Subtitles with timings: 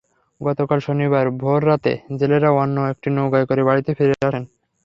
[0.41, 4.43] গতকাল শনিবার ভোররাতে জেলেরা অন্য একটি নৌকায় করে বাড়িতে ফিরে আসেন।